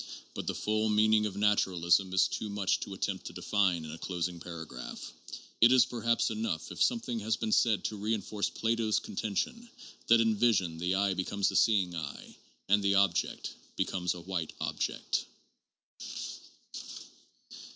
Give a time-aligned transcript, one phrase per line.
[0.33, 3.99] But the full meaning of naturalism is too much to attempt to define in a
[3.99, 5.13] closing paragraph.
[5.61, 9.69] It is per haps enough if something has been said to reinforce Plato's con tention
[10.07, 12.35] that in vision the eye becomes a seeing eye,
[12.67, 15.27] and the object becomes a white object.